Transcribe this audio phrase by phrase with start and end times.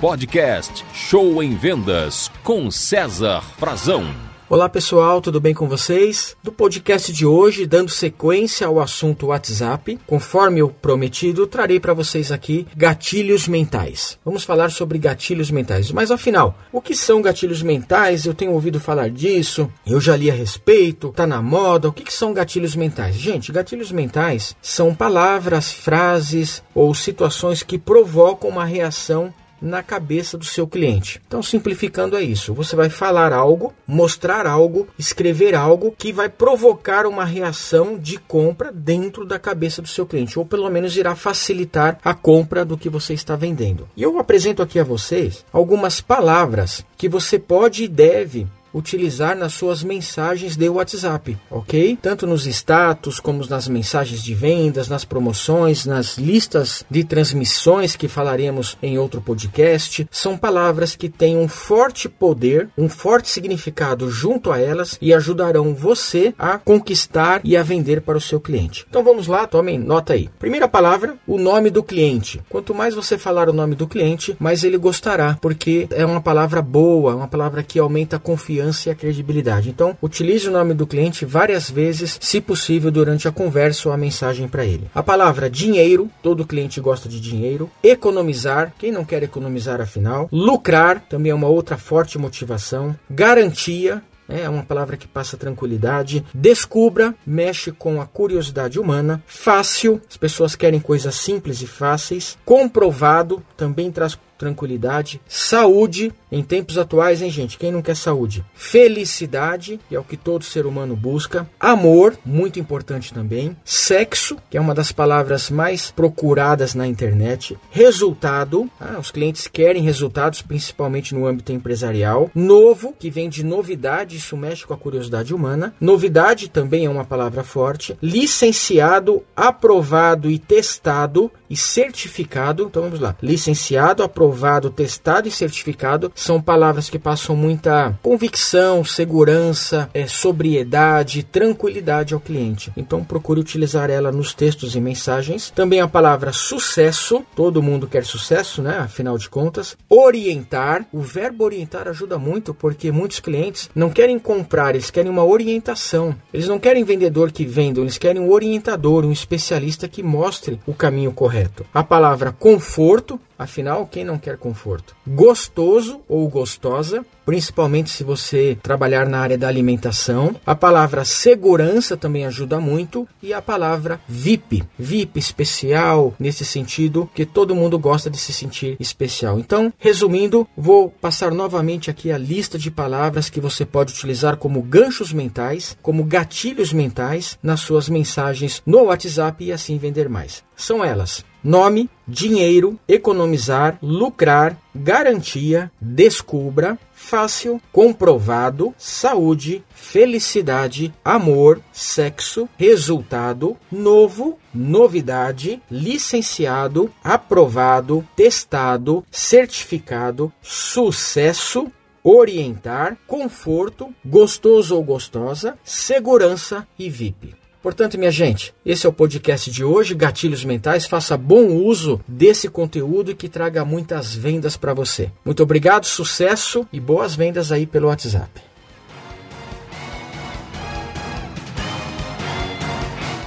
[0.00, 4.04] Podcast Show em Vendas com César Frazão.
[4.46, 6.36] Olá pessoal, tudo bem com vocês?
[6.44, 12.30] Do podcast de hoje, dando sequência ao assunto WhatsApp, conforme o prometido, trarei para vocês
[12.30, 14.18] aqui gatilhos mentais.
[14.22, 15.90] Vamos falar sobre gatilhos mentais.
[15.90, 18.26] Mas afinal, o que são gatilhos mentais?
[18.26, 21.88] Eu tenho ouvido falar disso, eu já li a respeito, tá na moda.
[21.88, 23.16] O que, que são gatilhos mentais?
[23.16, 30.44] Gente, gatilhos mentais são palavras, frases ou situações que provocam uma reação na cabeça do
[30.44, 31.20] seu cliente.
[31.26, 37.06] Então, simplificando é isso: você vai falar algo, mostrar algo, escrever algo que vai provocar
[37.06, 41.98] uma reação de compra dentro da cabeça do seu cliente, ou pelo menos irá facilitar
[42.04, 43.88] a compra do que você está vendendo.
[43.96, 49.54] E eu apresento aqui a vocês algumas palavras que você pode e deve utilizar nas
[49.54, 51.98] suas mensagens de WhatsApp, ok?
[52.00, 58.06] Tanto nos status como nas mensagens de vendas, nas promoções, nas listas de transmissões que
[58.06, 60.06] falaremos em outro podcast.
[60.10, 65.74] São palavras que têm um forte poder, um forte significado junto a elas e ajudarão
[65.74, 68.84] você a conquistar e a vender para o seu cliente.
[68.88, 70.28] Então vamos lá, tomem nota aí.
[70.38, 72.42] Primeira palavra, o nome do cliente.
[72.50, 76.60] Quanto mais você falar o nome do cliente, mais ele gostará, porque é uma palavra
[76.60, 79.68] boa, uma palavra que aumenta a confiança confiança e a credibilidade.
[79.68, 83.98] Então, utilize o nome do cliente várias vezes, se possível, durante a conversa ou a
[83.98, 84.90] mensagem para ele.
[84.94, 87.70] A palavra dinheiro, todo cliente gosta de dinheiro.
[87.82, 90.28] Economizar, quem não quer economizar afinal.
[90.32, 92.96] Lucrar, também é uma outra forte motivação.
[93.10, 96.24] Garantia, é uma palavra que passa tranquilidade.
[96.34, 99.22] Descubra, mexe com a curiosidade humana.
[99.26, 102.36] Fácil, as pessoas querem coisas simples e fáceis.
[102.44, 107.58] Comprovado, também traz tranquilidade, saúde, em tempos atuais, hein, gente?
[107.58, 108.44] Quem não quer saúde?
[108.54, 111.48] Felicidade, que é o que todo ser humano busca.
[111.58, 113.56] Amor, muito importante também.
[113.64, 117.56] Sexo, que é uma das palavras mais procuradas na internet.
[117.70, 122.30] Resultado, ah, os clientes querem resultados, principalmente no âmbito empresarial.
[122.34, 125.74] Novo, que vem de novidade, isso mexe com a curiosidade humana.
[125.80, 127.96] Novidade também é uma palavra forte.
[128.02, 132.64] Licenciado, aprovado e testado e certificado.
[132.64, 133.16] Então vamos lá.
[133.22, 142.14] Licenciado, aprovado testado e certificado são palavras que passam muita convicção, segurança, é, sobriedade, tranquilidade
[142.14, 142.72] ao cliente.
[142.76, 145.50] Então procure utilizar ela nos textos e mensagens.
[145.50, 148.78] Também a palavra sucesso, todo mundo quer sucesso, né?
[148.78, 149.76] Afinal de contas.
[149.88, 155.24] Orientar, o verbo orientar ajuda muito porque muitos clientes não querem comprar, eles querem uma
[155.24, 156.14] orientação.
[156.32, 160.74] Eles não querem vendedor que venda, eles querem um orientador, um especialista que mostre o
[160.74, 161.66] caminho correto.
[161.72, 164.96] A palavra conforto, Afinal, quem não quer conforto?
[165.06, 170.36] Gostoso ou gostosa, principalmente se você trabalhar na área da alimentação.
[170.46, 177.26] A palavra segurança também ajuda muito e a palavra VIP, VIP especial nesse sentido que
[177.26, 179.40] todo mundo gosta de se sentir especial.
[179.40, 184.62] Então, resumindo, vou passar novamente aqui a lista de palavras que você pode utilizar como
[184.62, 190.44] ganchos mentais, como gatilhos mentais nas suas mensagens no WhatsApp e assim vender mais.
[190.54, 203.56] São elas: nome, dinheiro, economizar, lucrar, garantia, descubra, fácil, comprovado, saúde, felicidade, amor, sexo, resultado,
[203.70, 211.70] novo, novidade, licenciado, aprovado, testado, certificado, sucesso,
[212.02, 217.45] orientar, conforto, gostoso ou gostosa, segurança e VIP.
[217.66, 220.86] Portanto, minha gente, esse é o podcast de hoje, Gatilhos Mentais.
[220.86, 225.10] Faça bom uso desse conteúdo que traga muitas vendas para você.
[225.24, 228.40] Muito obrigado, sucesso e boas vendas aí pelo WhatsApp.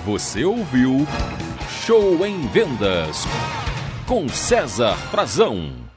[0.05, 1.05] Você ouviu
[1.85, 3.25] Show em Vendas
[4.07, 5.88] com César Frazão.